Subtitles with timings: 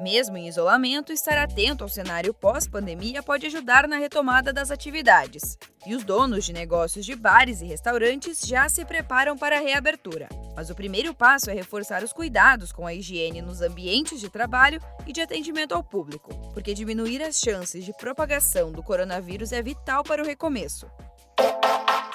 [0.00, 5.56] Mesmo em isolamento, estar atento ao cenário pós-pandemia pode ajudar na retomada das atividades.
[5.86, 10.28] E os donos de negócios de bares e restaurantes já se preparam para a reabertura.
[10.56, 14.80] Mas o primeiro passo é reforçar os cuidados com a higiene nos ambientes de trabalho
[15.06, 20.02] e de atendimento ao público, porque diminuir as chances de propagação do coronavírus é vital
[20.02, 20.90] para o recomeço.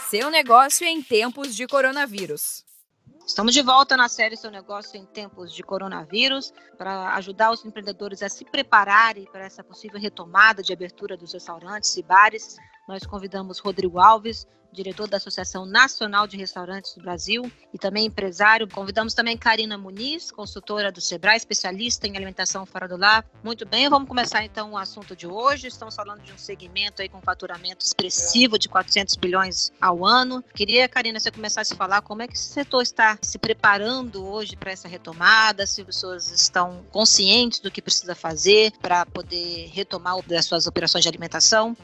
[0.09, 2.68] Seu negócio em tempos de coronavírus.
[3.29, 8.23] Estamos de volta na série Seu Negócio em Tempos de Coronavírus para ajudar os empreendedores
[8.23, 12.57] a se prepararem para essa possível retomada de abertura dos restaurantes e bares.
[12.89, 18.67] Nós convidamos Rodrigo Alves, diretor da Associação Nacional de Restaurantes do Brasil e também empresário.
[18.67, 23.23] Convidamos também Karina Muniz, consultora do Sebrae, especialista em alimentação fora do lar.
[23.43, 25.67] Muito bem, vamos começar então o assunto de hoje.
[25.67, 30.43] Estamos falando de um segmento aí com faturamento expressivo de 400 bilhões ao ano.
[30.55, 34.55] Queria, Karina, você começasse a falar como é que esse setor está se preparando hoje
[34.55, 40.15] para essa retomada, se as pessoas estão conscientes do que precisa fazer para poder retomar
[40.35, 41.77] as suas operações de alimentação.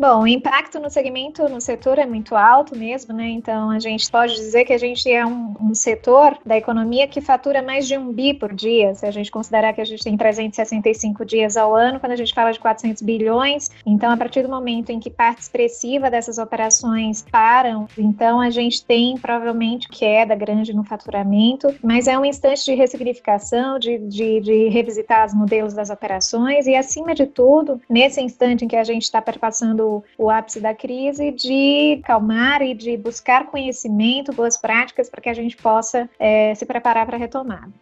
[0.00, 3.28] Bom, o impacto no segmento, no setor é muito alto mesmo, né?
[3.28, 7.20] Então a gente pode dizer que a gente é um, um, setor da economia que
[7.20, 10.16] fatura mais de um bi por dia, se a gente considerar que a gente tem
[10.16, 13.70] 365 dias ao ano, quando a gente fala de 400 bilhões.
[13.84, 18.82] Então, a partir do momento em que parte expressiva dessas operações param, então a gente
[18.82, 24.68] tem provavelmente queda grande no faturamento, mas é um instante de ressignificação, de, de, de
[24.68, 29.02] revisitar os modelos das operações e, acima de tudo, nesse instante em que a gente
[29.02, 35.20] está perpassando o, ápice da crise, de calmar e de buscar conhecimento, boas práticas, para
[35.20, 37.72] que a gente possa é, se preparar para a retomada.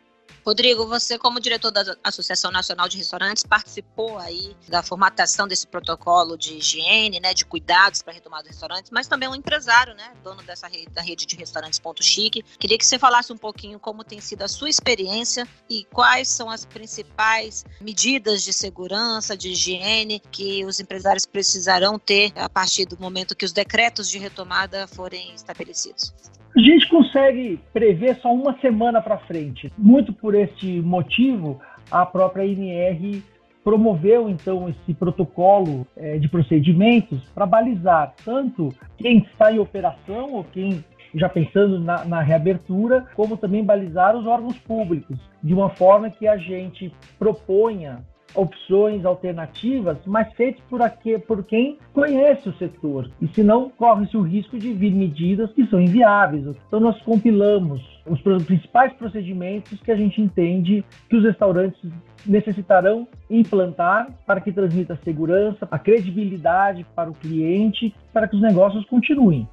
[0.48, 6.38] Rodrigo, você como diretor da Associação Nacional de Restaurantes participou aí da formatação desse protocolo
[6.38, 10.42] de higiene, né, de cuidados para retomar os restaurantes, mas também um empresário, né, dono
[10.42, 12.42] dessa rede, da rede de restaurantes Ponto Chique.
[12.58, 16.48] Queria que você falasse um pouquinho como tem sido a sua experiência e quais são
[16.48, 22.98] as principais medidas de segurança, de higiene que os empresários precisarão ter a partir do
[22.98, 26.14] momento que os decretos de retomada forem estabelecidos.
[26.56, 29.72] A gente consegue prever só uma semana para frente.
[29.76, 31.60] Muito por este motivo,
[31.90, 33.22] a própria INR
[33.62, 40.44] promoveu então esse protocolo é, de procedimentos para balizar tanto quem está em operação ou
[40.44, 40.82] quem
[41.14, 46.26] já pensando na, na, reabertura, como também balizar os órgãos públicos, de uma forma que
[46.26, 50.80] a gente proponha opções alternativas, mas feitas por,
[51.26, 53.10] por quem conhece o setor.
[53.20, 56.44] E senão corre-se o risco de vir medidas que são inviáveis.
[56.66, 61.80] Então nós compilamos os principais procedimentos que a gente entende que os restaurantes
[62.26, 68.84] necessitarão implantar para que transmita segurança, a credibilidade para o cliente, para que os negócios
[68.86, 69.48] continuem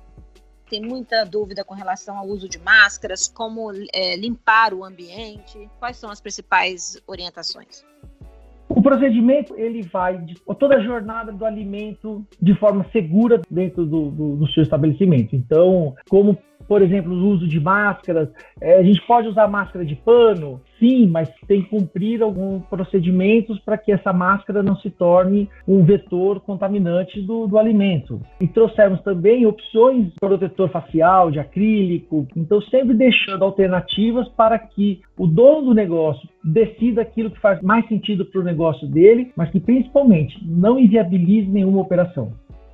[0.69, 5.69] tem muita dúvida com relação ao uso de máscaras, como é, limpar o ambiente.
[5.79, 7.85] Quais são as principais orientações?
[8.75, 14.11] O procedimento ele vai de toda a jornada do alimento de forma segura dentro do,
[14.11, 15.33] do, do seu estabelecimento.
[15.33, 16.37] Então, como
[16.67, 18.29] por exemplo, o uso de máscaras.
[18.59, 23.59] É, a gente pode usar máscara de pano, sim, mas tem que cumprir alguns procedimentos
[23.59, 28.21] para que essa máscara não se torne um vetor contaminante do, do alimento.
[28.39, 35.01] E trouxemos também opções de protetor facial, de acrílico, então sempre deixando alternativas para que
[35.17, 39.49] o dono do negócio decida aquilo que faz mais sentido para o negócio dele, mas
[39.49, 42.31] que principalmente não inviabilize nenhuma operação.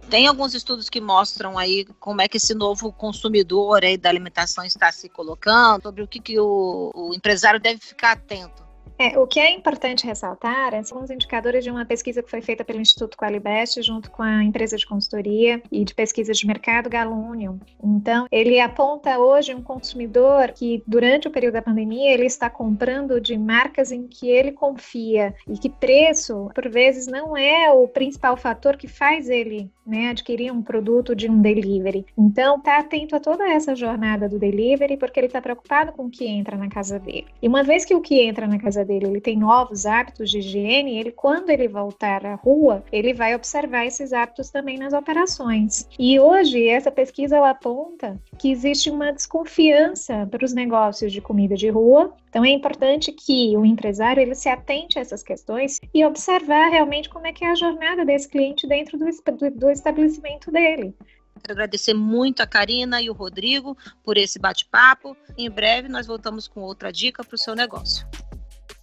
[0.09, 4.63] Tem alguns estudos que mostram aí como é que esse novo consumidor aí da alimentação
[4.63, 8.70] está se colocando, sobre o que, que o, o empresário deve ficar atento.
[9.01, 12.63] É, o que é importante ressaltar é alguns indicadores de uma pesquisa que foi feita
[12.63, 17.59] pelo Instituto Qualibest junto com a empresa de consultoria e de pesquisa de mercado Galunium.
[17.83, 23.19] Então, ele aponta hoje um consumidor que durante o período da pandemia ele está comprando
[23.19, 28.37] de marcas em que ele confia e que preço, por vezes, não é o principal
[28.37, 32.05] fator que faz ele né, adquirir um produto de um delivery.
[32.15, 36.09] Então, tá atento a toda essa jornada do delivery porque ele está preocupado com o
[36.09, 37.25] que entra na casa dele.
[37.41, 40.29] E uma vez que o que entra na casa dele dele ele tem novos hábitos
[40.29, 44.93] de higiene, ele quando ele voltar à rua, ele vai observar esses hábitos também nas
[44.93, 45.87] operações.
[45.97, 51.55] E hoje essa pesquisa ela aponta que existe uma desconfiança para os negócios de comida
[51.55, 52.13] de rua.
[52.29, 57.09] Então é importante que o empresário ele se atente a essas questões e observar realmente
[57.09, 60.93] como é que é a jornada desse cliente dentro do, do, do estabelecimento dele.
[61.41, 65.15] Quero agradecer muito a Karina e o Rodrigo por esse bate-papo.
[65.37, 68.05] Em breve nós voltamos com outra dica para o seu negócio.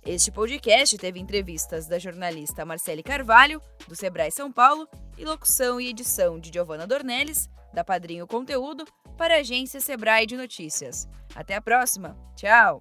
[0.09, 4.89] Este podcast teve entrevistas da jornalista Marcele Carvalho, do Sebrae São Paulo,
[5.19, 8.87] e locução e edição de Giovana Dornelles, da Padrinho Conteúdo,
[9.19, 11.07] para a agência Sebrae de Notícias.
[11.35, 12.17] Até a próxima.
[12.35, 12.79] Tchau!